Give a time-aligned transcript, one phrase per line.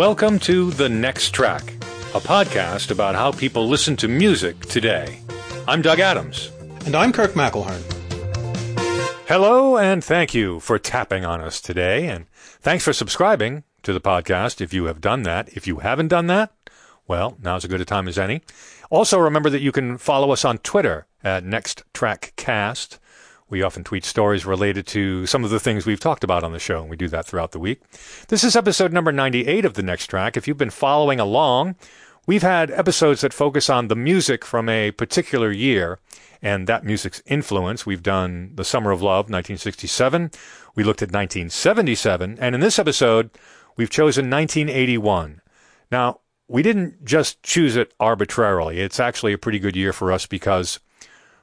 [0.00, 1.74] Welcome to The Next Track,
[2.14, 5.20] a podcast about how people listen to music today.
[5.68, 6.50] I'm Doug Adams.
[6.86, 7.82] And I'm Kirk McElhearn.
[9.28, 12.08] Hello, and thank you for tapping on us today.
[12.08, 15.50] And thanks for subscribing to the podcast if you have done that.
[15.50, 16.50] If you haven't done that,
[17.06, 18.40] well, now's as good a time as any.
[18.88, 22.98] Also, remember that you can follow us on Twitter at Next Track Cast.
[23.50, 26.60] We often tweet stories related to some of the things we've talked about on the
[26.60, 27.82] show, and we do that throughout the week.
[28.28, 30.36] This is episode number 98 of The Next Track.
[30.36, 31.74] If you've been following along,
[32.28, 35.98] we've had episodes that focus on the music from a particular year
[36.40, 37.84] and that music's influence.
[37.84, 40.30] We've done The Summer of Love, 1967.
[40.76, 42.38] We looked at 1977.
[42.40, 43.30] And in this episode,
[43.76, 45.40] we've chosen 1981.
[45.90, 48.78] Now, we didn't just choose it arbitrarily.
[48.78, 50.78] It's actually a pretty good year for us because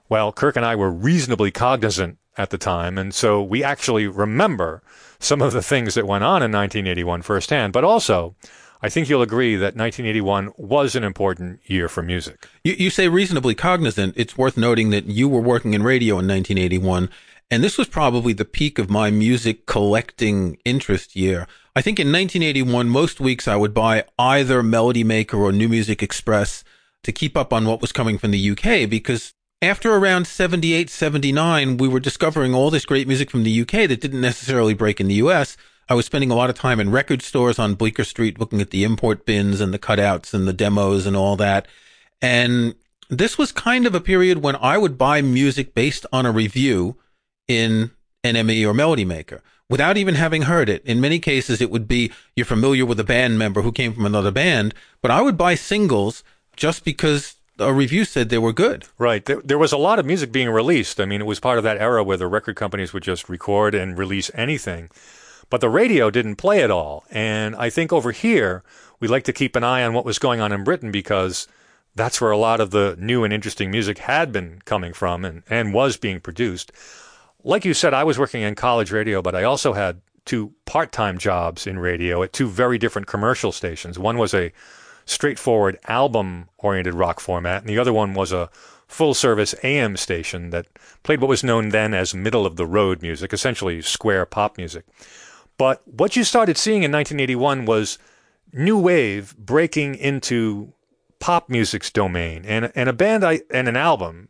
[0.10, 4.82] well, Kirk and I were reasonably cognizant at the time, and so we actually remember
[5.20, 7.74] some of the things that went on in 1981 firsthand.
[7.74, 8.36] But also,
[8.82, 12.48] I think you'll agree that 1981 was an important year for music.
[12.64, 14.14] You, you say reasonably cognizant.
[14.18, 17.10] It's worth noting that you were working in radio in 1981,
[17.50, 21.48] and this was probably the peak of my music collecting interest year.
[21.76, 26.04] I think in 1981, most weeks I would buy either Melody Maker or New Music
[26.04, 26.64] Express
[27.04, 31.78] to keep up on what was coming from the UK because after around 78, 79,
[31.78, 35.08] we were discovering all this great music from the UK that didn't necessarily break in
[35.08, 35.58] the US.
[35.90, 38.70] I was spending a lot of time in record stores on Bleecker Street looking at
[38.70, 41.68] the import bins and the cutouts and the demos and all that.
[42.22, 42.76] And
[43.10, 46.98] this was kind of a period when I would buy music based on a review
[47.48, 47.92] in
[48.24, 50.84] NME or Melody Maker without even having heard it.
[50.86, 54.06] In many cases, it would be you're familiar with a band member who came from
[54.06, 56.24] another band, but I would buy singles
[56.56, 58.86] just because a review said they were good.
[58.98, 59.26] Right.
[59.26, 61.00] There, there, was a lot of music being released.
[61.00, 63.74] I mean, it was part of that era where the record companies would just record
[63.74, 64.90] and release anything.
[65.50, 67.06] But the radio didn't play it all.
[67.10, 68.64] And I think over here,
[69.00, 71.48] we like to keep an eye on what was going on in Britain because
[71.96, 75.44] that's where a lot of the new and interesting music had been coming from and,
[75.50, 76.72] and was being produced.
[77.44, 80.92] Like you said, I was working in college radio, but I also had two part
[80.92, 83.98] time jobs in radio at two very different commercial stations.
[83.98, 84.52] One was a
[85.08, 88.50] straightforward album oriented rock format, and the other one was a
[88.88, 90.68] full service AM station that
[91.04, 94.86] played what was known then as middle of the road music, essentially square pop music.
[95.58, 97.98] But what you started seeing in 1981 was
[98.54, 100.74] new wave breaking into
[101.20, 104.30] pop music's domain, and and a band I, and an album.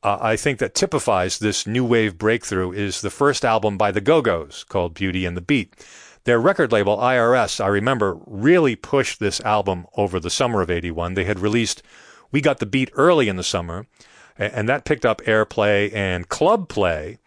[0.00, 4.00] Uh, I think that typifies this new wave breakthrough is the first album by the
[4.00, 5.74] Go Go's called Beauty and the Beat.
[6.24, 11.14] Their record label, IRS, I remember, really pushed this album over the summer of 81.
[11.14, 11.82] They had released
[12.30, 13.86] We Got the Beat early in the summer,
[14.36, 17.18] and that picked up airplay and club play.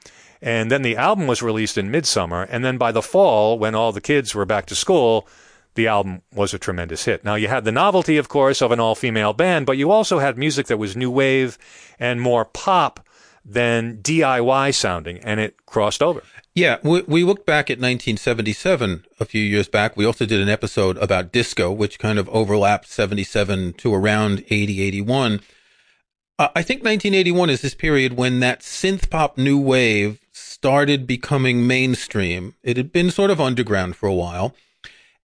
[0.42, 2.44] And then the album was released in midsummer.
[2.44, 5.28] And then by the fall, when all the kids were back to school,
[5.76, 7.24] the album was a tremendous hit.
[7.24, 10.20] Now, you had the novelty, of course, of an all female band, but you also
[10.20, 11.58] had music that was new wave
[12.00, 13.06] and more pop
[13.46, 16.24] than DIY sounding, and it crossed over.
[16.54, 19.96] Yeah, we, we looked back at 1977 a few years back.
[19.96, 24.82] We also did an episode about disco, which kind of overlapped 77 to around 80,
[24.82, 25.40] 81.
[26.38, 31.66] Uh, I think 1981 is this period when that synth pop new wave started becoming
[31.66, 32.56] mainstream.
[32.64, 34.54] It had been sort of underground for a while.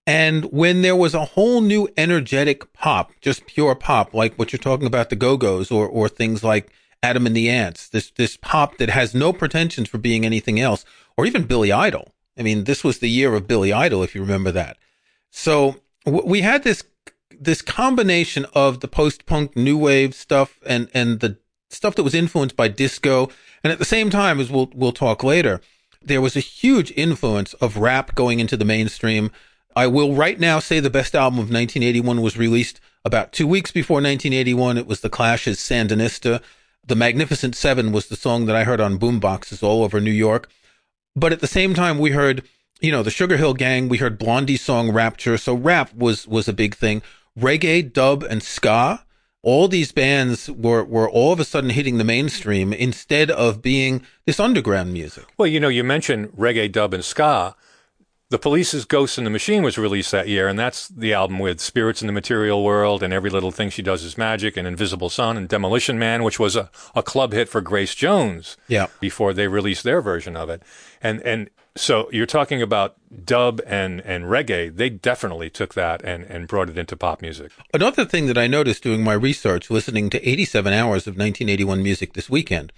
[0.06, 4.60] And when there was a whole new energetic pop, just pure pop, like what you're
[4.60, 6.72] talking about, the Go-Go's or, or things like
[7.04, 10.86] Adam and the Ants, this, this pop that has no pretensions for being anything else
[11.18, 12.14] or even Billy Idol.
[12.38, 14.78] I mean, this was the year of Billy Idol, if you remember that.
[15.32, 16.84] So w- we had this
[17.40, 21.38] this combination of the post punk new wave stuff and and the
[21.70, 23.30] stuff that was influenced by disco,
[23.64, 25.62] and at the same time, as we'll we'll talk later,
[26.02, 29.32] there was a huge influence of rap going into the mainstream.
[29.76, 33.72] I will right now say the best album of 1981 was released about two weeks
[33.72, 34.78] before 1981.
[34.78, 36.42] It was The Clash's Sandinista.
[36.86, 40.50] The Magnificent Seven was the song that I heard on boomboxes all over New York.
[41.18, 42.44] But at the same time, we heard,
[42.80, 43.90] you know, the Sugar Hill Gang.
[43.90, 45.40] We heard Blondie's song Rapture.
[45.40, 47.02] So rap was was a big thing.
[47.38, 49.04] Reggae, dub, and ska.
[49.42, 54.04] All these bands were were all of a sudden hitting the mainstream instead of being
[54.28, 55.26] this underground music.
[55.40, 57.56] Well, you know, you mentioned reggae, dub, and ska.
[58.30, 61.62] The Police's Ghost in the Machine was released that year, and that's the album with
[61.62, 65.10] Spirits in the Material World and Every Little Thing She Does Is Magic and Invisible
[65.10, 68.88] Sun and Demolition Man, which was a, a club hit for Grace Jones yeah.
[69.00, 70.62] before they released their version of it.
[71.02, 74.76] And and so you're talking about dub and, and reggae.
[74.76, 77.54] They definitely took that and, and brought it into pop music.
[77.74, 82.14] Another thing that I noticed doing my research, listening to 87 hours of 1981 music
[82.14, 82.74] this weekend,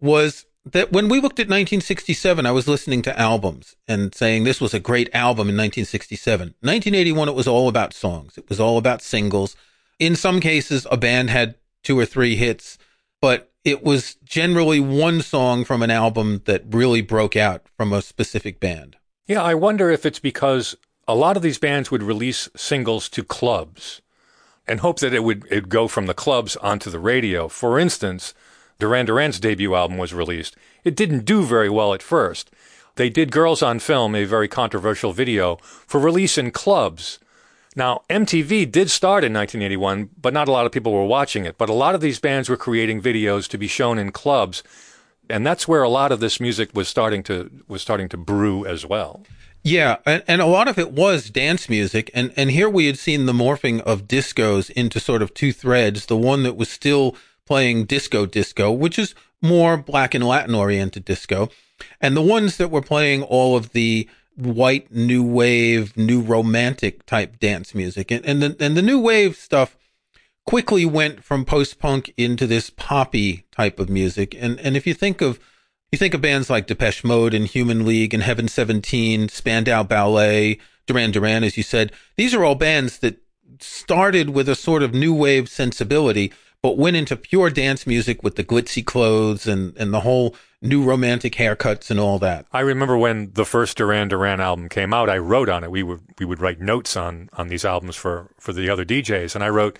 [0.00, 4.60] was that when we looked at 1967, I was listening to albums and saying this
[4.60, 6.48] was a great album in 1967.
[6.60, 8.36] 1981, it was all about songs.
[8.36, 9.56] It was all about singles.
[9.98, 12.78] In some cases, a band had two or three hits,
[13.20, 18.02] but it was generally one song from an album that really broke out from a
[18.02, 18.96] specific band.
[19.26, 23.24] Yeah, I wonder if it's because a lot of these bands would release singles to
[23.24, 24.00] clubs
[24.66, 27.48] and hope that it would it'd go from the clubs onto the radio.
[27.48, 28.34] For instance,
[28.80, 30.56] Duran Duran's debut album was released.
[30.82, 32.50] It didn't do very well at first.
[32.96, 37.18] They did Girls on Film, a very controversial video, for release in clubs.
[37.76, 41.56] Now, MTV did start in 1981, but not a lot of people were watching it.
[41.56, 44.64] But a lot of these bands were creating videos to be shown in clubs,
[45.28, 48.66] and that's where a lot of this music was starting to was starting to brew
[48.66, 49.22] as well.
[49.62, 52.98] Yeah, and, and a lot of it was dance music, and and here we had
[52.98, 56.06] seen the morphing of discos into sort of two threads.
[56.06, 57.14] The one that was still
[57.50, 59.12] playing disco disco, which is
[59.42, 61.48] more black and Latin oriented disco,
[62.00, 67.40] and the ones that were playing all of the white new wave, new romantic type
[67.40, 69.76] dance music, and and the and the new wave stuff
[70.46, 74.94] quickly went from post punk into this poppy type of music, and and if you
[74.94, 75.40] think of
[75.90, 80.60] you think of bands like Depeche Mode and Human League and Heaven 17, Spandau Ballet,
[80.86, 83.20] Duran Duran, as you said, these are all bands that
[83.58, 88.36] started with a sort of new wave sensibility, but went into pure dance music with
[88.36, 92.46] the glitzy clothes and, and the whole new romantic haircuts and all that.
[92.52, 95.70] I remember when the first Duran Duran album came out, I wrote on it.
[95.70, 99.34] We would we would write notes on on these albums for for the other DJs,
[99.34, 99.78] and I wrote,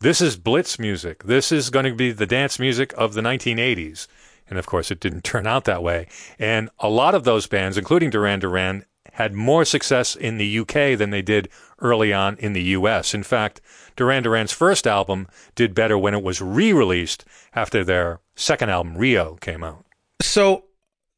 [0.00, 1.24] "This is blitz music.
[1.24, 4.06] This is going to be the dance music of the 1980s."
[4.50, 6.08] And of course, it didn't turn out that way.
[6.38, 8.84] And a lot of those bands, including Duran Duran,
[9.18, 11.48] had more success in the UK than they did
[11.80, 13.14] early on in the US.
[13.14, 13.60] In fact,
[13.96, 15.26] Duran Duran's first album
[15.56, 19.84] did better when it was re released after their second album, Rio, came out.
[20.22, 20.66] So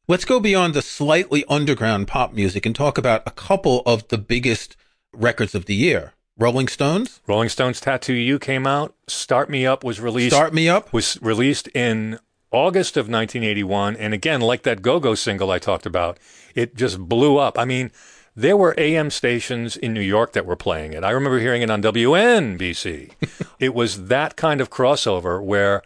[0.07, 4.17] let's go beyond the slightly underground pop music and talk about a couple of the
[4.17, 4.75] biggest
[5.13, 6.13] records of the year.
[6.39, 7.21] Rolling Stones?
[7.27, 8.95] Rolling Stones Tattoo You came out.
[9.07, 10.35] Start Me Up was released.
[10.35, 12.17] Start Me Up was released in
[12.51, 13.95] August of 1981.
[13.95, 16.17] And again, like that Go Go single I talked about,
[16.53, 17.57] it just blew up.
[17.57, 17.91] I mean,
[18.35, 21.03] there were AM stations in New York that were playing it.
[21.03, 23.11] I remember hearing it on WNBC.
[23.59, 25.81] it was that kind of crossover where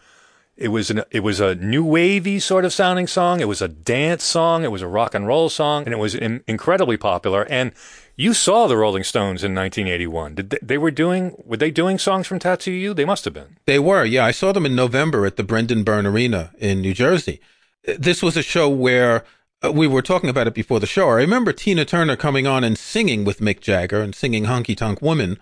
[0.58, 3.42] it was an, it was a new wavy sort of sounding song.
[3.42, 4.64] It was a dance song.
[4.64, 7.44] It was a rock and roll song, and it was in, incredibly popular.
[7.50, 7.74] And
[8.16, 10.36] you saw the Rolling Stones in 1981.
[10.36, 12.94] Did they, they, were doing were they doing songs from Tattoo You?
[12.94, 13.58] They must have been.
[13.66, 14.06] They were.
[14.06, 17.42] Yeah, I saw them in November at the Brendan Byrne Arena in New Jersey.
[17.84, 19.24] This was a show where
[19.64, 21.10] uh, we were talking about it before the show.
[21.10, 25.02] I remember Tina Turner coming on and singing with Mick Jagger and singing Honky Tonk
[25.02, 25.38] Woman,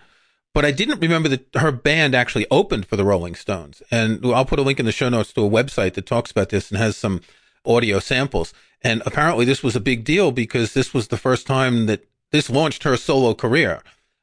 [0.52, 3.82] but I didn't remember that her band actually opened for the Rolling Stones.
[3.90, 6.50] And I'll put a link in the show notes to a website that talks about
[6.50, 7.20] this and has some
[7.64, 8.52] audio samples.
[8.82, 12.50] And apparently this was a big deal because this was the first time that this
[12.50, 13.80] launched her solo career.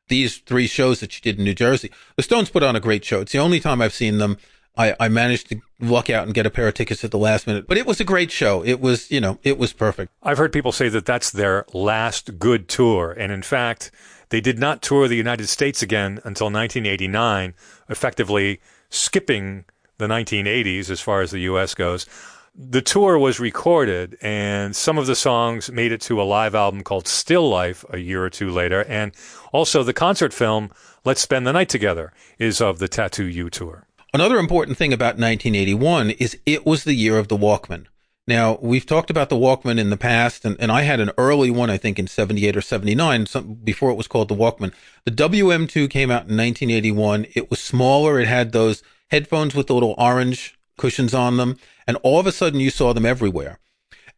[0.09, 1.89] These three shows that she did in New Jersey.
[2.17, 3.21] The Stones put on a great show.
[3.21, 4.37] It's the only time I've seen them
[4.77, 7.47] I, I managed to luck out and get a pair of tickets at the last
[7.47, 8.65] minute, but it was a great show.
[8.65, 10.11] It was, you know, it was perfect.
[10.21, 13.15] I've heard people say that that's their last good tour.
[13.17, 13.91] And in fact,
[14.27, 17.53] they did not tour the United States again until 1989,
[17.87, 18.59] effectively
[18.89, 19.63] skipping
[19.97, 21.75] the 1980s as far as the U.S.
[21.75, 22.05] goes.
[22.53, 26.83] The tour was recorded, and some of the songs made it to a live album
[26.83, 28.83] called Still Life a year or two later.
[28.89, 29.13] And
[29.53, 30.69] also, the concert film,
[31.05, 33.87] Let's Spend the Night Together, is of the Tattoo You tour.
[34.13, 37.85] Another important thing about 1981 is it was the year of the Walkman.
[38.27, 41.51] Now, we've talked about the Walkman in the past, and, and I had an early
[41.51, 44.73] one, I think, in 78 or 79, some, before it was called the Walkman.
[45.05, 47.27] The WM2 came out in 1981.
[47.33, 48.19] It was smaller.
[48.19, 51.57] It had those headphones with the little orange cushions on them,
[51.87, 53.59] and all of a sudden you saw them everywhere.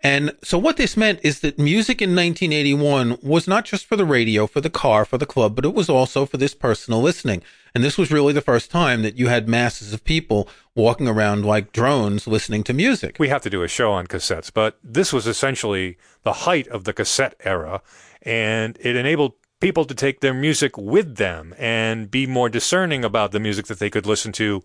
[0.05, 4.03] And so what this meant is that music in 1981 was not just for the
[4.03, 7.41] radio, for the car, for the club, but it was also for this personal listening.
[7.74, 11.46] And this was really the first time that you had masses of people walking around
[11.46, 13.15] like drones listening to music.
[13.17, 16.84] We have to do a show on cassettes, but this was essentially the height of
[16.84, 17.82] the cassette era,
[18.22, 23.32] and it enabled people to take their music with them and be more discerning about
[23.32, 24.62] the music that they could listen to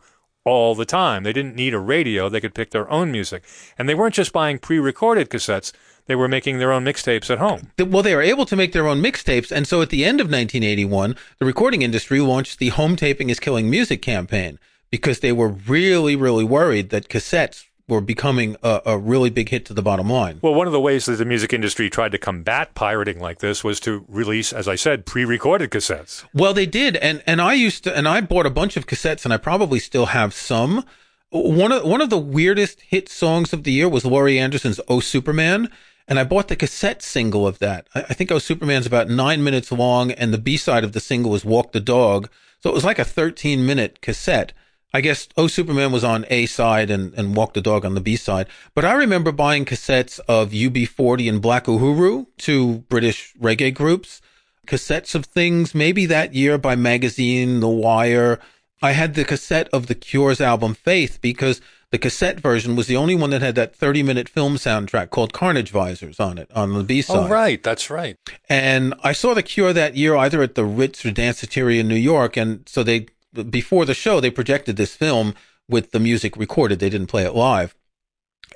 [0.48, 1.22] all the time.
[1.22, 2.28] They didn't need a radio.
[2.28, 3.44] They could pick their own music.
[3.78, 5.72] And they weren't just buying pre recorded cassettes,
[6.06, 7.70] they were making their own mixtapes at home.
[7.78, 9.52] Well, they were able to make their own mixtapes.
[9.52, 13.38] And so at the end of 1981, the recording industry launched the Home Taping is
[13.38, 14.58] Killing Music campaign
[14.90, 19.64] because they were really, really worried that cassettes were becoming a, a, really big hit
[19.64, 20.38] to the bottom line.
[20.42, 23.64] Well, one of the ways that the music industry tried to combat pirating like this
[23.64, 26.24] was to release, as I said, pre-recorded cassettes.
[26.34, 29.24] Well, they did, and and I used to, and I bought a bunch of cassettes,
[29.24, 30.84] and I probably still have some.
[31.30, 35.00] One of one of the weirdest hit songs of the year was Laurie Anderson's "Oh
[35.00, 35.70] Superman,"
[36.06, 37.86] and I bought the cassette single of that.
[37.94, 41.00] I, I think "Oh Superman's" about nine minutes long, and the B side of the
[41.00, 42.28] single was "Walk the Dog,"
[42.60, 44.52] so it was like a thirteen minute cassette.
[44.92, 48.00] I guess Oh Superman was on A side and, and Walk the Dog on the
[48.00, 48.46] B side.
[48.74, 54.22] But I remember buying cassettes of UB40 and Black Uhuru, two British reggae groups,
[54.66, 58.40] cassettes of things maybe that year by Magazine, The Wire.
[58.80, 62.96] I had the cassette of The Cure's album Faith because the cassette version was the
[62.96, 66.74] only one that had that 30 minute film soundtrack called Carnage Visors on it on
[66.74, 67.16] the B oh, side.
[67.16, 67.62] Oh, right.
[67.62, 68.16] That's right.
[68.48, 71.94] And I saw The Cure that year either at the Ritz or Danceteria in New
[71.94, 72.36] York.
[72.36, 75.34] And so they before the show, they projected this film
[75.68, 76.78] with the music recorded.
[76.78, 77.74] They didn't play it live.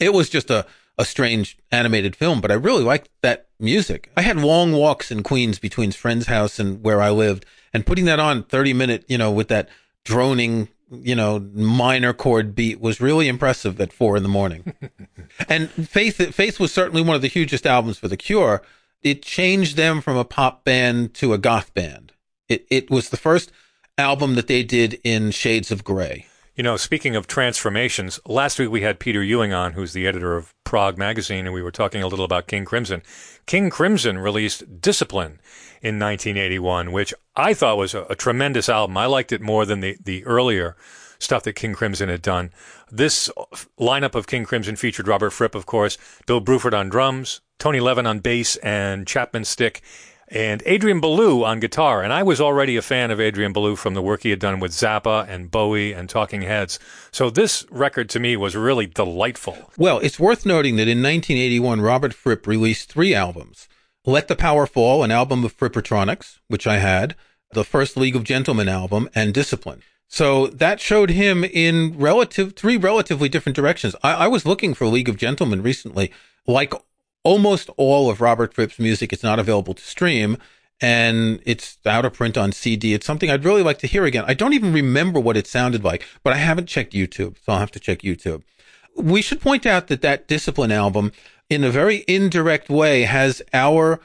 [0.01, 0.67] It was just a,
[0.99, 4.11] a strange animated film, but I really liked that music.
[4.17, 8.07] I had long walks in Queens between friend's house and where I lived and putting
[8.07, 9.69] that on 30 minute, you know, with that
[10.05, 14.75] droning, you know, minor chord beat was really impressive at four in the morning.
[15.49, 18.63] and Faith, Faith was certainly one of the hugest albums for The Cure.
[19.03, 22.13] It changed them from a pop band to a goth band.
[22.49, 23.51] It, it was the first
[23.99, 26.27] album that they did in Shades of Grey.
[26.55, 30.37] You know, speaking of transformations, last week we had Peter Ewing on, who's the editor
[30.37, 33.03] of Prog Magazine, and we were talking a little about King Crimson.
[33.47, 35.41] King Crimson released Discipline
[35.81, 38.97] in 1981, which I thought was a, a tremendous album.
[38.99, 40.77] I liked it more than the, the earlier
[41.19, 42.51] stuff that King Crimson had done.
[42.91, 43.31] This
[43.81, 45.97] lineup of King Crimson featured Robert Fripp, of course,
[46.27, 49.83] Bill Bruford on drums, Tony Levin on bass, and Chapman Stick
[50.33, 52.03] and Adrian Belew on guitar.
[52.03, 54.61] And I was already a fan of Adrian Belew from the work he had done
[54.61, 56.79] with Zappa and Bowie and Talking Heads.
[57.13, 59.71] So this record to me was really delightful.
[59.77, 63.69] Well, it's worth noting that in 1981, Robert Fripp released three albums.
[64.07, 67.15] Let the Power Fall, an album of Frippertronics, which I had,
[67.53, 69.83] the first League of Gentlemen album, and Discipline.
[70.09, 73.95] So that showed him in relative three relatively different directions.
[74.03, 76.11] I, I was looking for League of Gentlemen recently,
[76.47, 76.75] like
[77.25, 80.39] almost all of Robert Fripp's music is not available to stream
[80.81, 82.93] and it's out of print on CD.
[82.93, 84.25] It's something I'd really like to hear again.
[84.27, 87.61] I don't even remember what it sounded like, but I haven't checked YouTube, so I'll
[87.61, 88.43] have to check YouTube.
[88.97, 91.13] We should point out that that Discipline album,
[91.49, 94.01] in a very indirect way, has our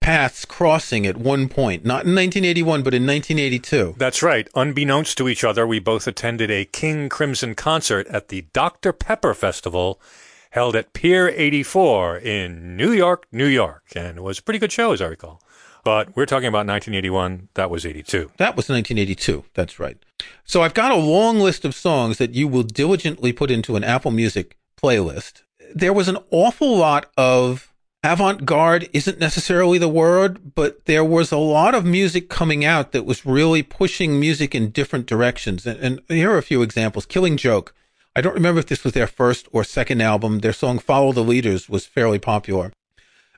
[0.00, 3.94] paths crossing at one point, not in 1981, but in 1982.
[3.96, 4.48] That's right.
[4.54, 8.92] Unbeknownst to each other, we both attended a King Crimson concert at the Dr.
[8.92, 10.00] Pepper Festival
[10.50, 13.84] held at Pier 84 in New York, New York.
[13.94, 15.40] And it was a pretty good show, as I recall.
[15.84, 17.48] But we're talking about 1981.
[17.54, 18.32] That was 82.
[18.38, 19.44] That was 1982.
[19.54, 19.96] That's right.
[20.44, 23.84] So I've got a long list of songs that you will diligently put into an
[23.84, 25.42] Apple Music playlist.
[25.74, 27.72] There was an awful lot of
[28.02, 32.92] avant garde isn't necessarily the word, but there was a lot of music coming out
[32.92, 35.66] that was really pushing music in different directions.
[35.66, 37.06] And, and here are a few examples.
[37.06, 37.74] Killing Joke
[38.16, 40.38] I don't remember if this was their first or second album.
[40.38, 42.72] Their song Follow the Leaders was fairly popular.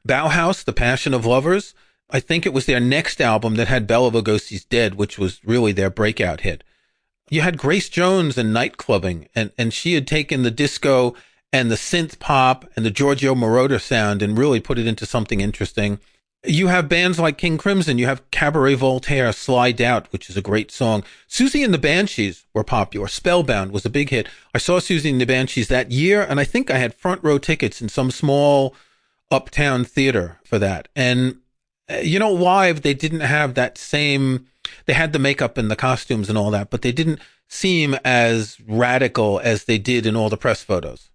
[0.06, 1.74] Bauhaus, The Passion of Lovers,
[2.10, 5.72] I think it was their next album that had Bela Lugosi's Dead, which was really
[5.72, 6.62] their breakout hit.
[7.28, 11.12] You had Grace Jones and night clubbing, and, and she had taken the disco
[11.52, 15.40] and the synth pop and the Giorgio Moroder sound and really put it into something
[15.40, 15.98] interesting.
[16.46, 17.98] You have bands like King Crimson.
[17.98, 21.02] You have Cabaret Voltaire, Slide Out, which is a great song.
[21.28, 23.08] Siouxsie and the Banshees were popular.
[23.08, 24.28] Spellbound was a big hit.
[24.54, 27.38] I saw Siouxsie and the Banshees that year, and I think I had front row
[27.38, 28.76] tickets in some small
[29.32, 30.86] uptown theater for that.
[30.94, 31.38] And,
[31.90, 34.46] uh, you know, live, they didn't have that same,
[34.86, 38.58] they had the makeup and the costumes and all that, but they didn't seem as
[38.66, 41.10] radical as they did in all the press photos.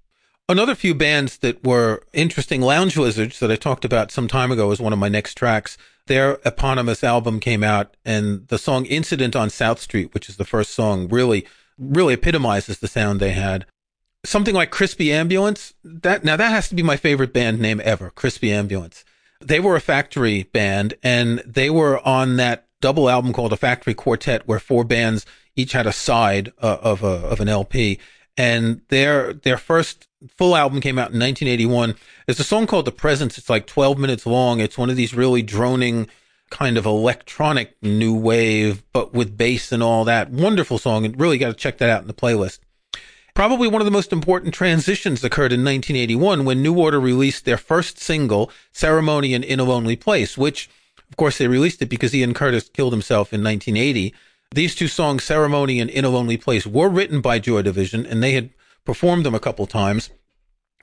[0.50, 4.72] Another few bands that were interesting, Lounge Lizards, that I talked about some time ago,
[4.72, 5.78] as one of my next tracks.
[6.08, 10.44] Their eponymous album came out, and the song Incident on South Street, which is the
[10.44, 11.48] first song, really,
[11.78, 13.66] really epitomizes the sound they had.
[14.26, 18.10] Something like Crispy Ambulance, that, now that has to be my favorite band name ever,
[18.10, 19.06] Crispy Ambulance.
[19.40, 23.94] They were a factory band, and they were on that double album called a Factory
[23.94, 27.98] Quartet, where four bands each had a side uh, of a, of an LP
[28.38, 31.96] and their their first full album came out in 1981.
[32.26, 34.60] There's a song called "The Presence." It's like 12 minutes long.
[34.60, 36.08] It's one of these really droning
[36.50, 40.30] kind of electronic new wave, but with bass and all that.
[40.30, 42.60] Wonderful song, and really got to check that out in the playlist.
[43.34, 47.58] Probably one of the most important transitions occurred in 1981 when New Order released their
[47.58, 50.70] first single, Ceremony In a Lonely Place, which,
[51.10, 54.14] of course, they released it because Ian Curtis killed himself in 1980.
[54.54, 58.22] These two songs, Ceremony and In a Lonely Place, were written by Joy Division and
[58.22, 58.52] they had
[58.86, 60.12] performed them a couple times.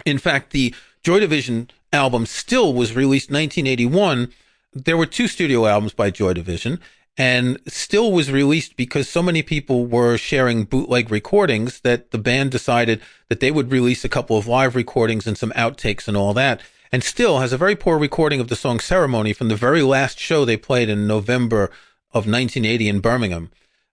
[0.04, 0.74] In fact, the
[1.04, 4.32] Joy Division album still was released in 1981.
[4.72, 6.80] There were two studio albums by Joy Division
[7.16, 12.50] and still was released because so many people were sharing bootleg recordings that the band
[12.50, 16.34] decided that they would release a couple of live recordings and some outtakes and all
[16.34, 16.60] that.
[16.90, 20.18] And still has a very poor recording of the song Ceremony from the very last
[20.18, 21.66] show they played in November
[22.12, 23.50] of 1980 in Birmingham.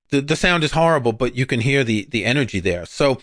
[0.09, 2.85] The, the sound is horrible, but you can hear the, the energy there.
[2.85, 3.19] So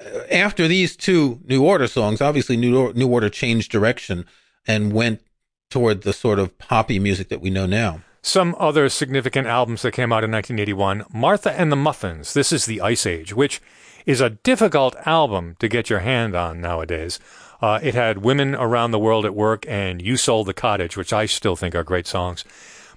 [0.00, 4.26] uh, after these two New Order songs, obviously New, New Order changed direction
[4.66, 5.22] and went
[5.70, 8.00] toward the sort of poppy music that we know now.
[8.22, 12.66] Some other significant albums that came out in 1981 Martha and the Muffins, This is
[12.66, 13.60] the Ice Age, which
[14.06, 17.18] is a difficult album to get your hand on nowadays.
[17.60, 21.12] Uh, it had Women Around the World at Work and You Sold the Cottage, which
[21.12, 22.44] I still think are great songs.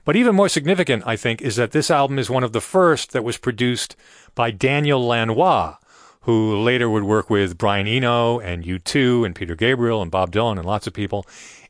[0.04, 3.12] But even more significant, I think, is that this album is one of the first
[3.12, 3.96] that was produced
[4.34, 5.76] by Daniel Lanois,
[6.22, 10.58] who later would work with Brian Eno and U2 and Peter Gabriel and Bob Dylan
[10.58, 11.26] and lots of people.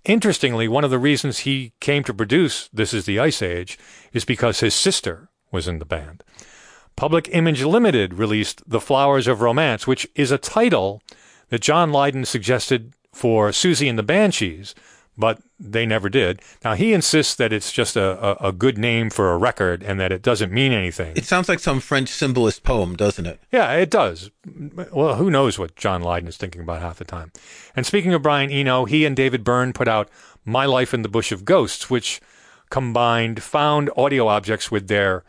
[0.06, 3.78] Interestingly, one of the reasons he came to produce This is the Ice Age
[4.14, 6.24] is because his sister was in the band.
[6.96, 11.02] Public Image Limited released The Flowers of Romance, which is a title
[11.50, 14.76] that John Lydon suggested for Siouxsie and the Banshees,
[15.18, 16.42] but they never did.
[16.64, 20.00] Now he insists that it's just a, a, a, good name for a record and
[20.00, 21.14] that it doesn't mean anything.
[21.16, 23.40] It sounds like some French symbolist poem, doesn't it?
[23.52, 24.32] Yeah, it does.
[24.92, 27.32] Well, who knows what John Lydon is thinking about half the time.
[27.76, 30.10] And speaking of Brian Eno, he and David Byrne put out
[30.44, 32.22] My Life in the Bush of Ghosts, which
[32.70, 35.24] combined found audio objects with their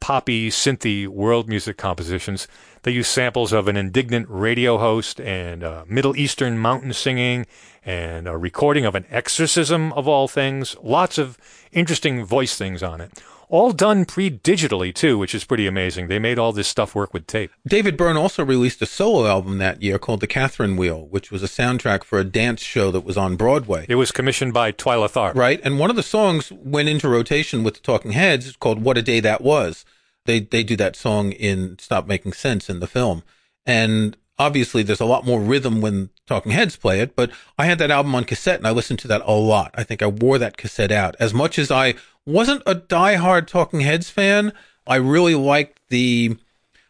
[0.00, 2.48] poppy, synthy world music compositions.
[2.82, 7.46] They use samples of an indignant radio host and uh, Middle Eastern mountain singing
[7.84, 10.76] and a recording of an exorcism of all things.
[10.82, 11.38] Lots of
[11.72, 13.22] interesting voice things on it.
[13.50, 16.08] All done pre-digitally too, which is pretty amazing.
[16.08, 17.50] They made all this stuff work with tape.
[17.66, 21.42] David Byrne also released a solo album that year called The Catherine Wheel, which was
[21.42, 23.86] a soundtrack for a dance show that was on Broadway.
[23.88, 25.34] It was commissioned by Twyla Tharp.
[25.34, 28.82] Right, and one of the songs went into rotation with the Talking Heads it's called
[28.82, 29.84] What a Day That Was.
[30.26, 33.22] They they do that song in Stop Making Sense in the film.
[33.64, 37.78] And obviously there's a lot more rhythm when Talking Heads play it, but I had
[37.78, 39.74] that album on cassette and I listened to that a lot.
[39.74, 41.16] I think I wore that cassette out.
[41.18, 41.94] As much as I
[42.26, 44.52] wasn't a die-hard Talking Heads fan,
[44.86, 46.36] I really liked the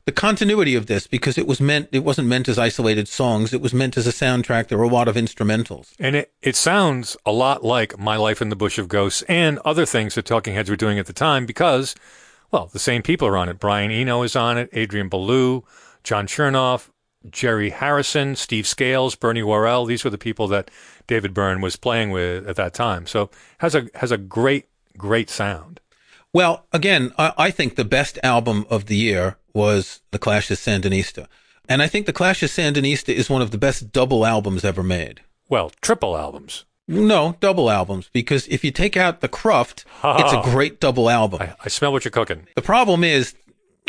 [0.08, 3.52] the continuity of this because it was meant it wasn't meant as isolated songs.
[3.52, 4.68] It was meant as a soundtrack.
[4.68, 5.92] There were a lot of instrumentals.
[5.98, 9.58] And it, it sounds a lot like my life in the bush of ghosts and
[9.66, 11.94] other things that talking heads were doing at the time because
[12.50, 13.58] well the same people are on it.
[13.58, 14.70] Brian eno is on it.
[14.72, 15.62] Adrian belew
[16.04, 16.88] john chernoff
[17.28, 19.84] Jerry Harrison, Steve Scales, Bernie Worrell.
[19.84, 20.70] These were the people that
[21.06, 23.06] David Byrne was playing with at that time.
[23.06, 25.80] So has a has a great great sound.
[26.32, 31.26] Well, again, I, I think the best album of the year was The Clash's Sandinista,
[31.68, 35.20] and I think The Clash's Sandinista is one of the best double albums ever made.
[35.48, 36.64] Well, triple albums.
[36.86, 41.42] No, double albums, because if you take out the Cruft, it's a great double album.
[41.42, 42.46] I, I smell what you're cooking.
[42.54, 43.34] The problem is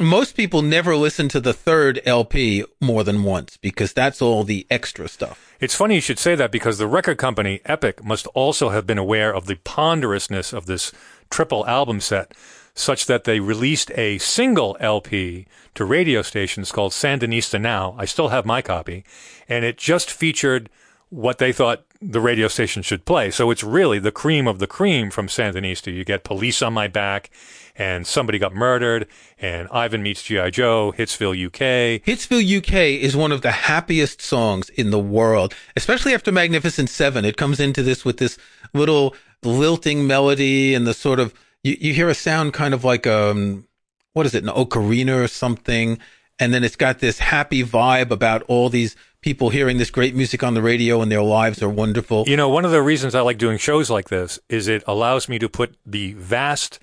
[0.02, 4.68] most people never listen to the third LP more than once because that's all the
[4.70, 5.49] extra stuff.
[5.60, 8.98] It's funny you should say that because the record company Epic must also have been
[8.98, 10.94] aware of the ponderousness of this
[11.30, 12.34] triple album set,
[12.74, 17.94] such that they released a single LP to radio stations called Sandinista Now.
[17.98, 19.04] I still have my copy,
[19.50, 20.70] and it just featured
[21.10, 23.30] what they thought the radio station should play.
[23.30, 25.94] So it's really the cream of the cream from Sandinista.
[25.94, 27.30] You get Police on My Back
[27.76, 29.08] and Somebody Got Murdered
[29.38, 30.50] and Ivan Meets G.I.
[30.52, 32.02] Joe, Hitsville UK.
[32.06, 37.26] Hitsville UK is one of the happiest songs in the world, especially after Magnificent Seven.
[37.26, 38.38] It comes into this with this
[38.74, 41.34] little lilting melody and the sort of,
[41.64, 43.68] you, you hear a sound kind of like, um,
[44.14, 46.00] what is it, an ocarina or something.
[46.42, 50.44] And then it's got this happy vibe about all these people hearing this great music
[50.44, 52.24] on the radio and their lives are wonderful.
[52.28, 55.28] You know, one of the reasons I like doing shows like this is it allows
[55.28, 56.80] me to put the vast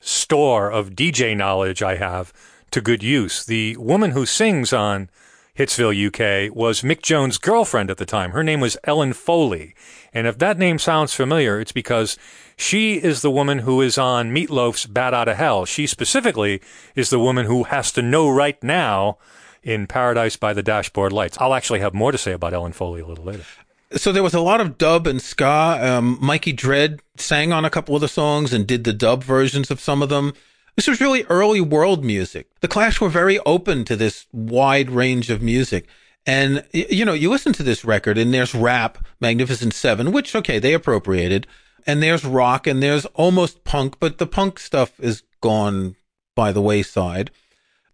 [0.00, 2.32] store of DJ knowledge I have
[2.72, 3.44] to good use.
[3.44, 5.10] The woman who sings on
[5.56, 8.32] Hitsville, UK, was Mick Jones' girlfriend at the time.
[8.32, 9.74] Her name was Ellen Foley.
[10.12, 12.18] And if that name sounds familiar, it's because
[12.56, 15.64] she is the woman who is on Meatloaf's Bat Out of Hell.
[15.64, 16.60] She specifically
[16.96, 19.18] is the woman who has to know right now
[19.66, 21.36] in Paradise by the Dashboard Lights.
[21.40, 23.44] I'll actually have more to say about Ellen Foley a little later.
[23.92, 25.78] So there was a lot of dub and ska.
[25.80, 29.70] Um, Mikey Dread sang on a couple of the songs and did the dub versions
[29.70, 30.34] of some of them.
[30.76, 32.48] This was really early world music.
[32.60, 35.88] The Clash were very open to this wide range of music.
[36.26, 40.60] And, you know, you listen to this record and there's rap, Magnificent Seven, which, okay,
[40.60, 41.46] they appropriated.
[41.86, 45.96] And there's rock and there's almost punk, but the punk stuff is gone
[46.36, 47.32] by the wayside.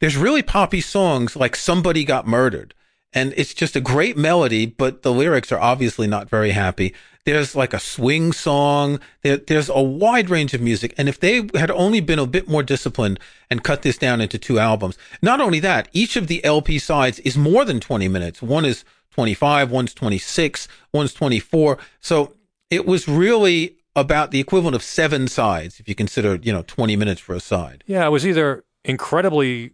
[0.03, 2.75] There's really poppy songs like Somebody Got Murdered.
[3.13, 6.93] And it's just a great melody, but the lyrics are obviously not very happy.
[7.25, 8.99] There's like a swing song.
[9.23, 10.93] There, there's a wide range of music.
[10.99, 14.39] And if they had only been a bit more disciplined and cut this down into
[14.39, 18.43] two albums, not only that, each of the LP sides is more than 20 minutes.
[18.43, 21.79] One is 25, one's 26, one's 24.
[22.01, 22.35] So
[22.71, 26.97] it was really about the equivalent of seven sides if you consider, you know, 20
[26.97, 27.85] minutes for a side.
[27.87, 29.71] Yeah, it was either incredibly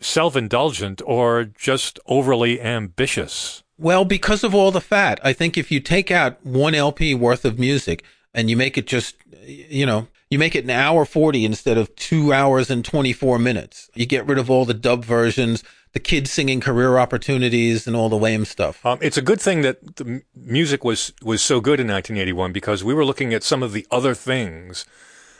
[0.00, 3.62] self indulgent or just overly ambitious.
[3.78, 7.44] Well, because of all the fat, I think if you take out one LP worth
[7.44, 11.44] of music and you make it just, you know, you make it an hour 40
[11.44, 13.90] instead of two hours and 24 minutes.
[13.94, 18.08] You get rid of all the dub versions, the kids singing career opportunities and all
[18.08, 18.84] the lame stuff.
[18.84, 22.82] Um, it's a good thing that the music was, was so good in 1981 because
[22.82, 24.84] we were looking at some of the other things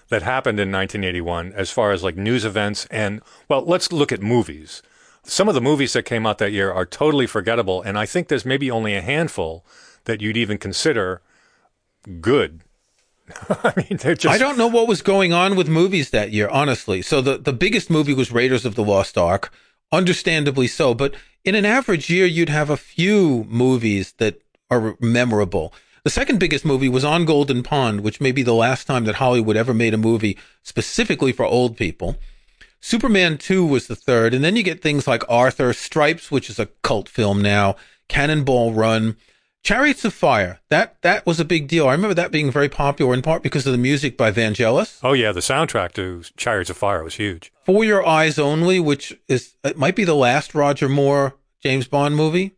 [0.09, 4.23] that happened in 1981 as far as like news events and, well, let's look at
[4.23, 4.83] movies.
[5.25, 8.29] Some of the movies that came out that year are totally forgettable, and I think
[8.29, 9.66] there's maybe only a handful
[10.05, 11.21] that you'd even consider
[12.21, 12.62] good.
[13.49, 14.33] I mean, they're just.
[14.33, 17.03] I don't know what was going on with movies that year, honestly.
[17.03, 19.53] So the, the biggest movie was Raiders of the Lost Ark,
[19.92, 20.95] understandably so.
[20.95, 21.14] But
[21.45, 24.40] in an average year, you'd have a few movies that
[24.71, 25.73] are memorable.
[26.07, 29.16] The second biggest movie was On Golden Pond, which may be the last time that
[29.16, 32.16] Hollywood ever made a movie specifically for old people.
[32.81, 36.61] Superman 2 was the third, and then you get things like Arthur, Stripes, which is
[36.61, 37.75] a cult film now,
[38.07, 39.16] Cannonball Run,
[39.64, 40.61] Chariots of Fire.
[40.71, 41.88] That that was a big deal.
[41.88, 45.01] I remember that being very popular in part because of the music by Vangelis.
[45.03, 47.53] Oh yeah, the soundtrack to Chariots of Fire was huge.
[47.64, 52.14] For Your Eyes Only, which is it might be the last Roger Moore James Bond
[52.14, 52.53] movie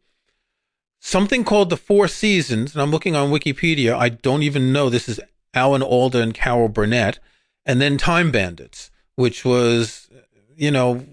[1.00, 3.96] something called the Four Seasons, and I'm looking on Wikipedia.
[3.96, 5.20] I don't even know this is
[5.54, 7.18] Alan Alda and Carol Burnett,
[7.64, 10.08] and then Time Bandits, which was,
[10.56, 11.04] you know,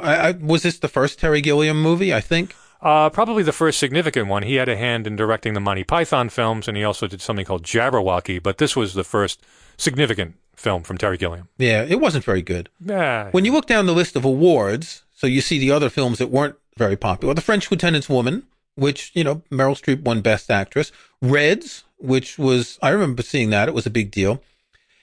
[0.00, 2.12] I, I, was this the first Terry Gilliam movie?
[2.12, 2.54] I think.
[2.80, 4.42] Uh, probably the first significant one.
[4.42, 7.44] He had a hand in directing the Monty Python films, and he also did something
[7.44, 8.42] called Jabberwocky.
[8.42, 9.40] But this was the first
[9.76, 11.48] significant film from Terry Gilliam.
[11.58, 12.68] Yeah, it wasn't very good.
[12.80, 13.30] Yeah.
[13.30, 16.28] When you look down the list of awards, so you see the other films that
[16.28, 17.34] weren't very popular.
[17.34, 18.44] The French Lieutenant's Woman,
[18.76, 20.92] which, you know, Meryl Streep won Best Actress.
[21.20, 23.68] Reds, which was, I remember seeing that.
[23.68, 24.42] It was a big deal.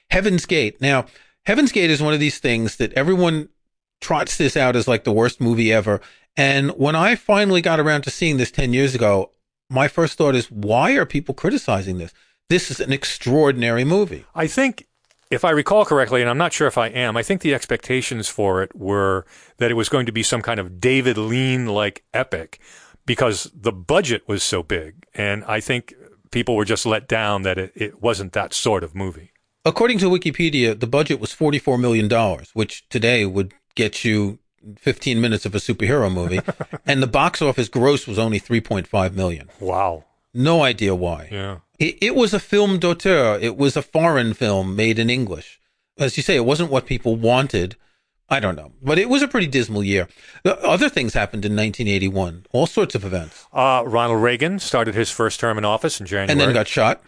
[0.10, 0.80] Heaven's Gate.
[0.80, 1.06] Now,
[1.46, 3.50] Heaven's Gate is one of these things that everyone
[4.00, 6.02] trots this out as like the worst movie ever.
[6.38, 9.32] And when I finally got around to seeing this 10 years ago,
[9.70, 12.14] my first thought is, why are people criticizing this?
[12.50, 14.26] This is an extraordinary movie.
[14.36, 14.88] I think
[15.32, 18.28] if I recall correctly, and I'm not sure if I am, I think the expectations
[18.28, 19.26] for it were
[19.58, 22.60] that it was going to be some kind of David Lean like epic
[23.06, 25.06] because the budget was so big.
[25.13, 25.94] And I think
[26.32, 29.32] people were just let down that it, it wasn't that sort of movie.
[29.66, 32.10] According to Wikipedia, the budget was $44 million,
[32.54, 34.39] which today would get you
[34.78, 36.42] 15 minutes of a superhero movie.
[36.86, 39.50] and the box office gross was only 3.5 million.
[39.60, 40.06] Wow.
[40.34, 41.30] No idea why.
[41.32, 41.60] Yeah.
[41.80, 43.38] It, it was a film d'auteur.
[43.42, 45.60] It was a foreign film made in English.
[45.98, 47.76] As you say, it wasn't what people wanted.
[48.34, 50.08] I don't know, but it was a pretty dismal year.
[50.43, 53.46] Other things happened in 1981, all sorts of events.
[53.54, 56.32] Uh, Ronald Reagan started his first term in office in January.
[56.32, 57.04] And then got shot.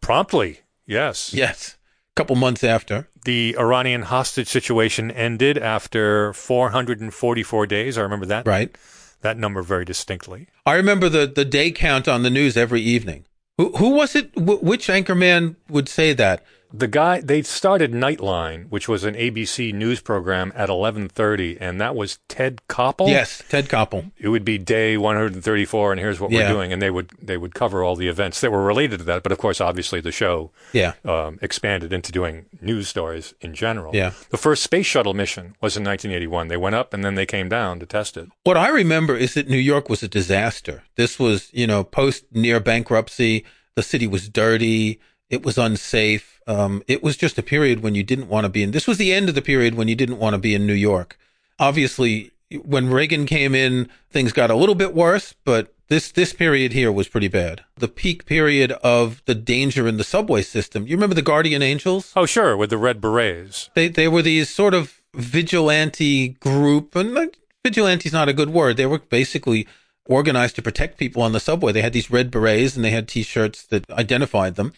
[0.00, 1.32] Promptly, yes.
[1.32, 1.76] Yes.
[2.12, 3.08] A couple months after.
[3.24, 7.96] The Iranian hostage situation ended after 444 days.
[7.96, 8.46] I remember that.
[8.46, 8.76] Right.
[9.22, 10.48] That number very distinctly.
[10.66, 13.24] I remember the, the day count on the news every evening.
[13.56, 14.30] Who, who was it?
[14.34, 16.44] Wh- which anchorman would say that?
[16.76, 21.94] The guy they started Nightline, which was an ABC news program at 11:30 and that
[21.94, 23.08] was Ted Koppel.
[23.08, 24.10] Yes, Ted Koppel.
[24.18, 26.40] It would be day 134 and here's what Yeah.
[26.48, 29.04] we're doing and they would they would cover all the events that were related to
[29.04, 30.94] that, but of course obviously the show Yeah.
[31.04, 33.94] um, expanded into doing news stories in general.
[33.94, 34.12] Yeah.
[34.30, 36.48] The first space shuttle mission was in 1981.
[36.48, 38.28] They went up and then they came down to test it.
[38.42, 40.82] What I remember is that New York was a disaster.
[40.96, 43.44] This was, you know, post near bankruptcy.
[43.76, 45.00] The city was dirty.
[45.30, 46.40] It was unsafe.
[46.46, 48.72] Um, it was just a period when you didn't want to be in.
[48.72, 50.74] This was the end of the period when you didn't want to be in New
[50.74, 51.18] York.
[51.58, 52.32] Obviously,
[52.62, 56.90] when Reagan came in, things got a little bit worse, but this this period here
[56.90, 57.64] was pretty bad.
[57.76, 60.86] The peak period of the danger in the subway system.
[60.86, 62.12] You remember the Guardian Angels?
[62.16, 63.70] Oh sure, with the red berets.
[63.74, 67.30] They they were these sort of vigilante group, and
[67.64, 68.76] vigilante is not a good word.
[68.76, 69.66] They were basically
[70.06, 71.72] organized to protect people on the subway.
[71.72, 74.74] They had these red berets and they had T-shirts that identified them.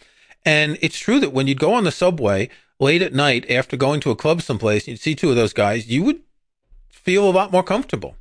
[0.47, 3.99] And it's true that when you'd go on the subway late at night after going
[3.99, 6.21] to a club someplace, you'd see two of those guys, you would
[6.89, 8.15] feel a lot more comfortable.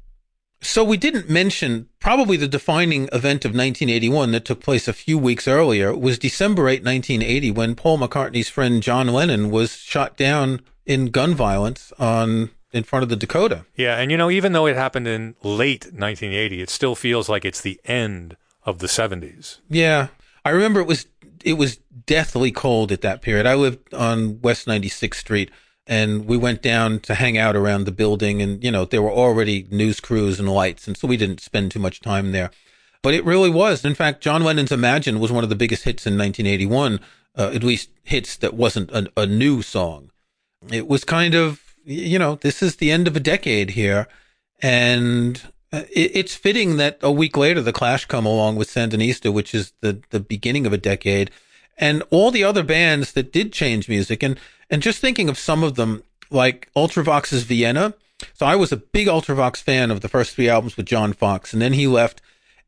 [0.61, 5.17] So we didn't mention probably the defining event of 1981 that took place a few
[5.17, 10.63] weeks earlier was December 8, 1980, when Paul McCartney's friend John Lennon was shot down
[10.85, 13.67] in gun violence on in front of the Dakota.
[13.77, 17.45] Yeah, and you know, even though it happened in late 1980, it still feels like
[17.45, 19.61] it's the end of the 70s.
[19.69, 20.09] Yeah,
[20.45, 21.07] I remember it was
[21.47, 23.47] it was deathly cold at that period.
[23.47, 25.51] I lived on West 96th Street
[25.87, 29.13] and we went down to hang out around the building and you know there were
[29.13, 32.51] already news crews and lights and so we didn't spend too much time there.
[33.01, 33.85] But it really was.
[33.85, 36.99] In fact john lennon's imagine was one of the biggest hits in 1981
[37.39, 40.11] uh, at least hits that wasn't a, a new song.
[40.73, 44.09] It was kind of you know this is the end of a decade here
[44.61, 45.41] and
[45.73, 49.73] Uh, it's fitting that a week later the clash come along with sandinista which is
[49.81, 51.31] the the beginning of a decade
[51.77, 54.39] and all the other bands that did change music and
[54.71, 57.95] and just thinking of some of them, like Ultravox's Vienna.
[58.35, 61.53] So I was a big Ultravox fan of the first three albums with John Foxx,
[61.53, 62.23] and then he left,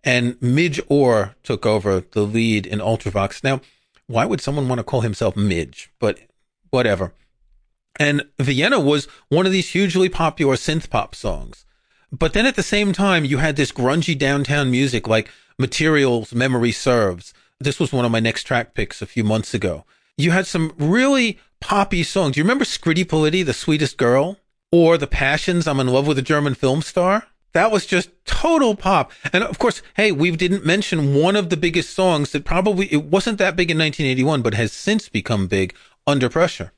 [0.04, 3.42] and Midge Ure took over the lead in Ultravox.
[3.42, 3.60] Now,
[4.06, 5.90] why would someone want to call himself Midge?
[5.98, 6.20] But
[6.70, 7.12] whatever.
[7.98, 11.64] And Vienna was one of these hugely popular synth pop songs.
[12.10, 16.72] But then at the same time, you had this grungy downtown music like Materials, Memory
[16.72, 17.34] Serves.
[17.60, 19.84] This was one of my next track picks a few months ago.
[20.16, 22.34] You had some really poppy songs.
[22.34, 24.38] Do you remember Scritti Politti, The Sweetest Girl?
[24.70, 27.26] Or The Passions, I'm in love with a German film star?
[27.52, 29.10] That was just total pop.
[29.32, 33.04] And of course, hey, we didn't mention one of the biggest songs that probably, it
[33.04, 35.74] wasn't that big in 1981, but has since become big,
[36.06, 36.72] Under Pressure.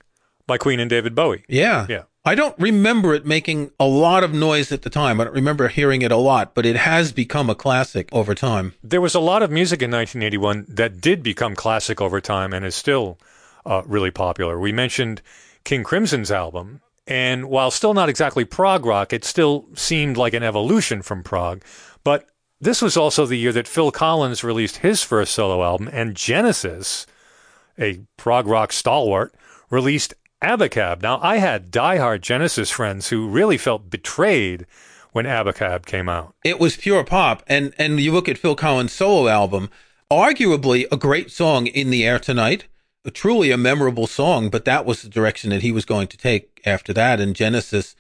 [0.47, 1.45] By Queen and David Bowie.
[1.49, 1.87] Yeah.
[1.89, 2.03] Yeah.
[2.23, 5.21] I don't remember it making a lot of noise at the time.
[5.21, 8.75] I don't remember hearing it a lot, but it has become a classic over time.
[8.85, 12.63] There was a lot of music in 1981 that did become classic over time and
[12.65, 13.19] is still
[13.65, 14.59] uh, really popular.
[14.61, 15.23] We mentioned
[15.65, 20.43] King Crimson's album, and while still not exactly prog rock, it still seemed like an
[20.43, 21.63] evolution from prog.
[22.05, 22.27] But
[22.61, 27.07] this was also the year that Phil Collins released his first solo album, and Genesis,
[27.79, 29.35] a prog rock stalwart,
[29.71, 31.03] released Abacab.
[31.03, 34.67] Now, I had diehard Genesis friends who really felt betrayed
[35.13, 36.35] when Abacab came out.
[36.45, 39.71] It was pure pop, and and you look at Phil Collins' solo album,
[40.11, 42.67] arguably a great song, "In the Air Tonight."
[43.13, 46.61] truly a memorable song, but that was the direction that he was going to take
[46.67, 47.19] after that.
[47.19, 47.97] And Genesis,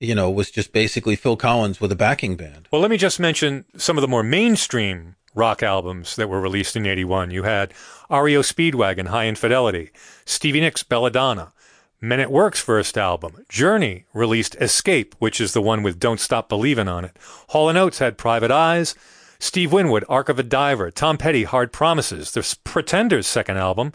[0.00, 2.68] you know, was just basically Phil Collins with a backing band.
[2.72, 6.74] Well, let me just mention some of the more mainstream rock albums that were released
[6.74, 7.30] in 81.
[7.30, 7.72] You had
[8.10, 9.90] REO Speedwagon, Hi Infidelity,
[10.24, 11.52] Stevie Nicks, Belladonna,
[12.00, 16.48] Men at Work's first album, Journey released Escape, which is the one with Don't Stop
[16.48, 17.14] Believin' on it.
[17.48, 18.94] Hall & Oates had Private Eyes,
[19.38, 23.92] Steve Winwood, Arc of a Diver, Tom Petty, Hard Promises, the Pretenders' second album,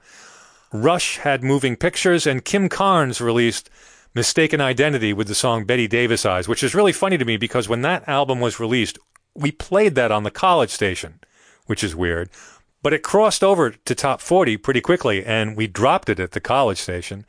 [0.72, 3.72] Rush had Moving Pictures, and Kim Carnes released
[4.14, 7.68] Mistaken Identity with the song Bette Davis Eyes, which is really funny to me because
[7.68, 9.00] when that album was released,
[9.34, 11.20] we played that on the college station,
[11.66, 12.30] which is weird.
[12.84, 16.40] But it crossed over to top 40 pretty quickly, and we dropped it at the
[16.40, 17.26] college station,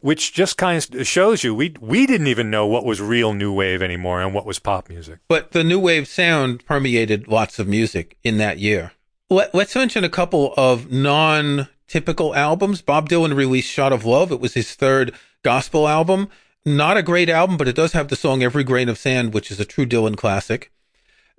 [0.00, 3.52] which just kind of shows you we we didn't even know what was real new
[3.52, 5.18] wave anymore and what was pop music.
[5.28, 8.92] But the new wave sound permeated lots of music in that year.
[9.30, 12.80] Let, us mention a couple of non typical albums.
[12.80, 14.32] Bob Dylan released Shot of Love.
[14.32, 16.28] It was his third gospel album.
[16.64, 19.50] Not a great album, but it does have the song Every Grain of Sand, which
[19.50, 20.70] is a true Dylan classic.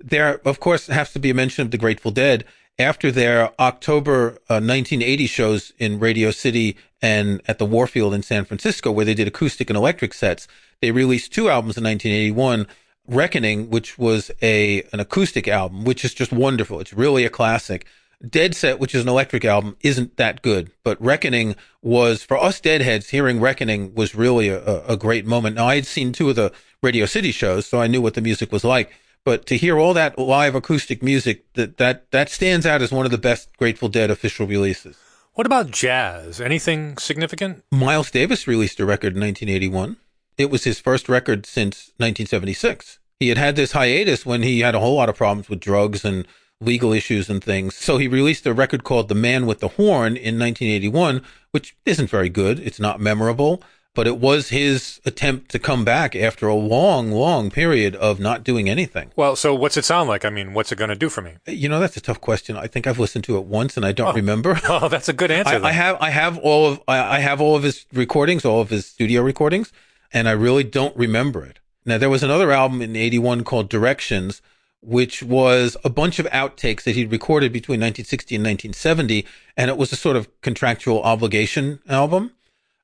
[0.00, 2.44] There, of course, has to be a mention of the Grateful Dead.
[2.80, 8.46] After their October uh, 1980 shows in Radio City and at the Warfield in San
[8.46, 10.48] Francisco, where they did acoustic and electric sets,
[10.80, 12.66] they released two albums in 1981.
[13.06, 16.80] Reckoning, which was a an acoustic album, which is just wonderful.
[16.80, 17.84] It's really a classic.
[18.26, 20.70] Dead Set, which is an electric album, isn't that good.
[20.82, 25.56] But Reckoning was, for us Deadheads, hearing Reckoning was really a, a great moment.
[25.56, 26.50] Now, I had seen two of the
[26.82, 28.90] Radio City shows, so I knew what the music was like.
[29.24, 33.04] But to hear all that live acoustic music, that, that, that stands out as one
[33.04, 34.96] of the best Grateful Dead official releases.
[35.34, 36.40] What about jazz?
[36.40, 37.64] Anything significant?
[37.70, 39.96] Miles Davis released a record in 1981.
[40.38, 42.98] It was his first record since 1976.
[43.18, 46.04] He had had this hiatus when he had a whole lot of problems with drugs
[46.04, 46.26] and
[46.60, 47.74] legal issues and things.
[47.76, 52.10] So he released a record called The Man with the Horn in 1981, which isn't
[52.10, 52.58] very good.
[52.58, 53.62] It's not memorable,
[53.94, 58.44] but it was his attempt to come back after a long, long period of not
[58.44, 59.10] doing anything.
[59.16, 60.24] Well, so what's it sound like?
[60.24, 61.36] I mean, what's it going to do for me?
[61.46, 62.56] You know, that's a tough question.
[62.56, 64.14] I think I've listened to it once and I don't oh.
[64.14, 64.58] remember.
[64.70, 65.56] Oh, that's a good answer.
[65.56, 68.60] I, I, have, I have all of, I, I have all of his recordings, all
[68.60, 69.72] of his studio recordings,
[70.12, 71.58] and I really don't remember it.
[71.84, 74.42] Now, there was another album in 81 called Directions,
[74.80, 79.26] which was a bunch of outtakes that he'd recorded between 1960 and 1970.
[79.56, 82.32] And it was a sort of contractual obligation album.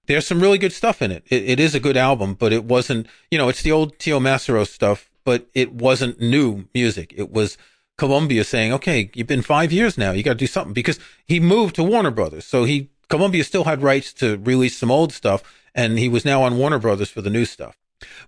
[0.06, 1.24] There's some really good stuff in it.
[1.28, 1.44] it.
[1.44, 4.66] It is a good album, but it wasn't, you know, it's the old Teo Macero
[4.66, 7.12] stuff, but it wasn't new music.
[7.16, 7.58] It was
[7.98, 10.12] Columbia saying, okay, you've been five years now.
[10.12, 12.44] You got to do something because he moved to Warner Brothers.
[12.44, 15.42] So he, Columbia still had rights to release some old stuff
[15.74, 17.76] and he was now on Warner Brothers for the new stuff.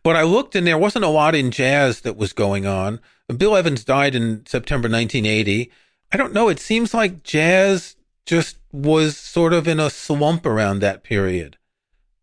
[0.02, 3.00] But I looked and there wasn't a lot in jazz that was going on.
[3.36, 5.70] Bill Evans died in September 1980.
[6.10, 6.48] I don't know.
[6.48, 11.57] It seems like jazz just was sort of in a slump around that period.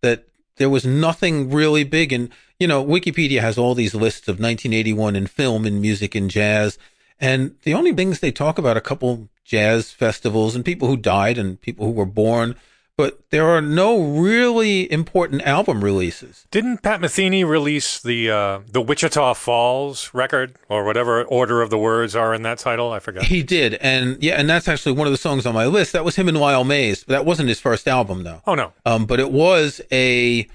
[0.05, 2.13] That there was nothing really big.
[2.13, 6.29] And, you know, Wikipedia has all these lists of 1981 in film and music and
[6.29, 6.77] jazz.
[7.19, 11.37] And the only things they talk about a couple jazz festivals and people who died
[11.37, 12.55] and people who were born
[12.97, 16.47] but there are no really important album releases.
[16.51, 21.77] Didn't Pat Metheny release the uh, the Wichita Falls record or whatever order of the
[21.77, 22.91] words are in that title?
[22.91, 23.23] I forget.
[23.23, 25.93] He did, and yeah, and that's actually one of the songs on my list.
[25.93, 27.03] That was him and Lyle Mays.
[27.03, 28.41] That wasn't his first album, though.
[28.47, 28.73] Oh no.
[28.85, 30.47] Um, but it was a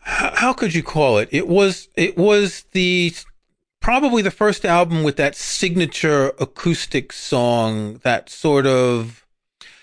[0.00, 1.28] how could you call it?
[1.32, 3.12] It was it was the
[3.80, 9.26] probably the first album with that signature acoustic song, that sort of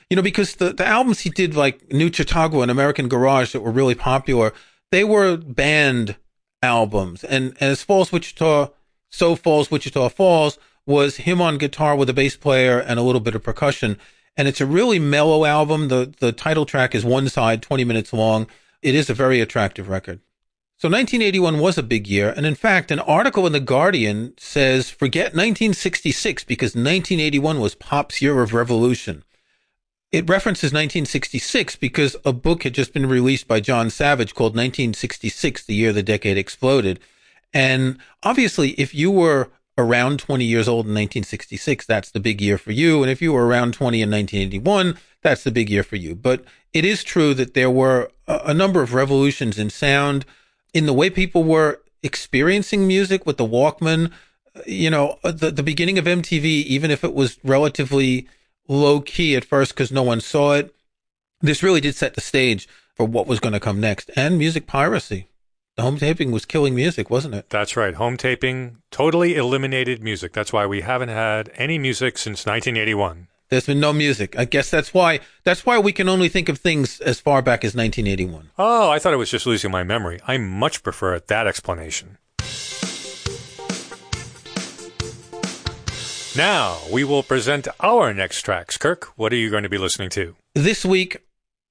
[0.10, 3.62] you know, because the, the albums he did like New Chautauqua and American Garage that
[3.62, 4.54] were really popular,
[4.92, 6.16] they were band
[6.62, 7.24] albums.
[7.24, 8.70] And, and as Falls Wichita,
[9.10, 13.22] So Falls Wichita Falls was him on guitar with a bass player and a little
[13.22, 13.98] bit of percussion.
[14.38, 15.88] And it's a really mellow album.
[15.88, 18.48] The, the title track is one side, 20 minutes long.
[18.82, 20.20] It is a very attractive record.
[20.78, 22.34] So 1981 was a big year.
[22.36, 28.22] And in fact, an article in The Guardian says, forget 1966 because 1981 was pop's
[28.22, 29.24] year of revolution.
[30.16, 35.66] It references 1966 because a book had just been released by John Savage called 1966,
[35.66, 37.02] the year the decade exploded.
[37.54, 42.58] And obviously, if you were around 20 years old in 1966, that's the big year
[42.58, 43.04] for you.
[43.04, 46.16] And if you were around 20 in 1981, that's the big year for you.
[46.16, 50.26] But it is true that there were a, number of revolutions in sound,
[50.74, 54.14] in the way people were experiencing music with the Walkman.
[54.66, 58.30] You know, uh, the, the beginning of MTV, even if it was relatively
[58.68, 60.76] low key at first because no one saw it.
[61.42, 64.68] This really did set the stage for what was going to come next and music
[64.68, 65.28] piracy.
[65.76, 67.50] The home taping was killing music, wasn't it?
[67.50, 67.94] That's right.
[67.96, 70.32] Home taping totally eliminated music.
[70.32, 73.28] That's why we haven't had any music since 1981.
[73.50, 74.38] There's been no music.
[74.40, 77.64] I guess that's why that's why we can only think of things as far back
[77.64, 78.52] as 1981.
[78.58, 80.20] Oh, I thought I was just losing my memory.
[80.26, 82.18] I much prefer that explanation.
[86.38, 88.78] Now, we will present our next tracks.
[88.78, 90.36] Kirk, what are you going to be listening to?
[90.54, 91.26] This week,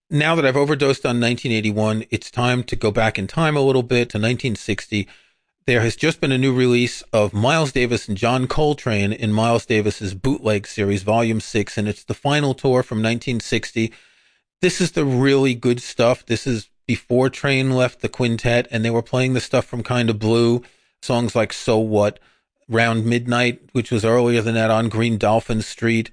[0.08, 3.82] now that I've overdosed on 1981, it's time to go back in time a little
[3.82, 5.06] bit to 1960.
[5.66, 9.66] There has just been a new release of Miles Davis and John Coltrane in Miles
[9.66, 13.92] Davis's Bootleg series, Volume 6, and it's the final tour from 1960.
[14.62, 16.24] This is the really good stuff.
[16.24, 20.08] This is before Trane left the quintet, and they were playing the stuff from Kind
[20.08, 20.62] of Blue,
[21.02, 22.18] songs like So What
[22.68, 26.10] round midnight, which was earlier than that on Green Dolphin Street.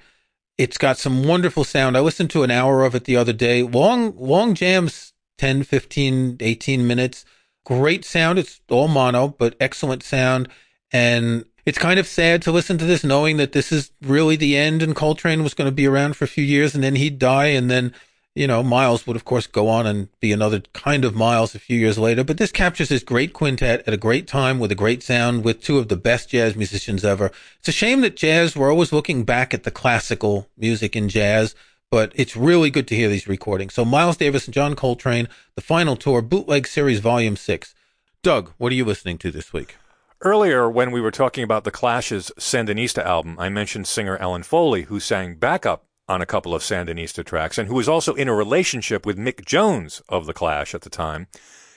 [0.58, 1.98] It's got some wonderful sound.
[1.98, 3.64] I listened to an hour of it the other day.
[3.64, 7.26] Long, long jams, 10, 15, 18 minutes.
[7.66, 8.38] Great sound.
[8.38, 10.50] It's all mono, but excellent sound.
[10.92, 14.58] And it's kind of sad to listen to this knowing that this is really the
[14.58, 17.20] end and Coltrane was going to be around for a few years and then he'd
[17.20, 17.94] die and then
[18.34, 21.60] you know, Miles would of course go on and be another kind of Miles a
[21.60, 24.76] few years later, but this captures this great quintet at a great time with a
[24.76, 27.32] great sound with two of the best jazz musicians ever.
[27.60, 31.56] It's a shame that jazz, we're always looking back at the classical music in jazz,
[31.90, 33.74] but it's really good to hear these recordings.
[33.74, 37.76] So Miles Davis and John Coltrane, the final tour, bootleg series volume six.
[38.24, 39.76] Doug, what are you listening to this week?
[40.22, 44.84] Earlier, when we were talking about the Clash's Sandinista album, I mentioned singer Ellen Foley,
[44.84, 48.36] who sang backup on a couple of Sandinista tracks, and who was also in a
[48.36, 51.28] relationship with Mick Jones of The Clash at the time.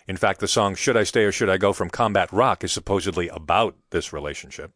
[0.09, 2.73] In fact, the song Should I Stay or Should I Go from Combat Rock is
[2.73, 4.73] supposedly about this relationship.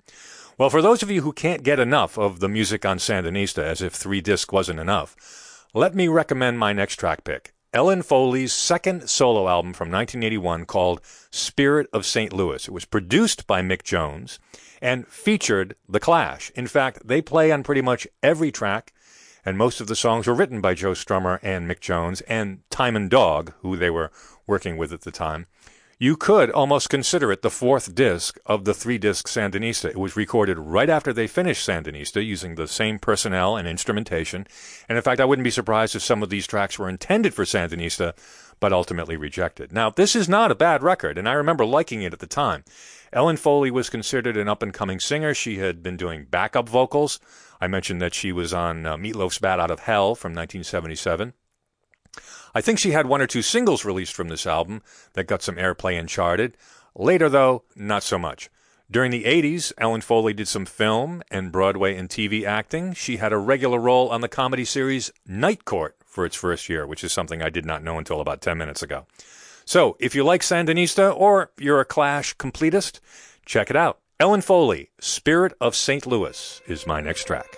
[0.57, 3.83] Well, for those of you who can't get enough of the music on Sandinista, as
[3.83, 7.53] if three discs wasn't enough, let me recommend my next track pick.
[7.75, 12.33] Ellen Foley's second solo album from 1981 called Spirit of St.
[12.33, 12.67] Louis.
[12.67, 14.39] It was produced by Mick Jones
[14.81, 16.51] and featured The Clash.
[16.55, 18.95] In fact, they play on pretty much every track
[19.45, 23.09] and most of the songs were written by Joe Strummer and Mick Jones and Tymon
[23.09, 24.11] Dogg, who they were
[24.47, 25.47] working with at the time.
[26.01, 29.91] You could almost consider it the fourth disc of the three disc Sandinista.
[29.91, 34.47] It was recorded right after they finished Sandinista using the same personnel and instrumentation.
[34.89, 37.45] And in fact, I wouldn't be surprised if some of these tracks were intended for
[37.45, 38.15] Sandinista,
[38.61, 39.73] but ultimately rejected.
[39.73, 42.63] Now, this is not a bad record, and I remember liking it at the time.
[43.13, 45.35] Ellen Foley was considered an up and coming singer.
[45.35, 47.19] She had been doing backup vocals
[47.61, 51.33] I mentioned that she was on uh, Meatloaf's Bat Out of Hell from 1977.
[52.55, 54.83] I think she had one or two singles released from this album
[55.15, 56.57] that got some airplay and charted.
[56.95, 58.49] Later, though, not so much.
[58.91, 62.95] During the 80s, Ellen Foley did some film and Broadway and TV acting.
[62.95, 66.87] She had a regular role on the comedy series Night Court for its first year,
[66.87, 69.07] which is something I did not know until about 10 minutes ago.
[69.69, 73.01] So, if you like Sandinista or you're a Clash completist,
[73.45, 73.99] check it out.
[74.19, 76.07] Ellen Foley, Spirit of St.
[76.07, 77.55] Louis, is my next track.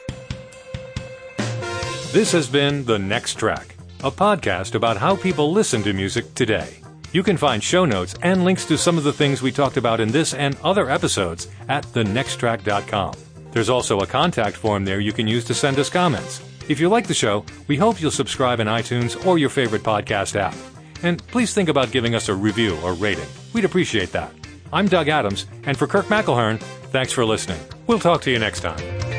[2.11, 6.83] This has been The Next Track, a podcast about how people listen to music today.
[7.13, 10.01] You can find show notes and links to some of the things we talked about
[10.01, 13.15] in this and other episodes at thenexttrack.com.
[13.53, 16.43] There's also a contact form there you can use to send us comments.
[16.69, 20.35] If you like the show, we hope you'll subscribe in iTunes or your favorite podcast
[20.35, 20.57] app.
[21.03, 23.29] And please think about giving us a review or rating.
[23.53, 24.33] We'd appreciate that.
[24.73, 26.61] I'm Doug Adams, and for Kirk McElhearn,
[26.93, 27.61] thanks for listening.
[27.87, 29.10] We'll talk to you next time.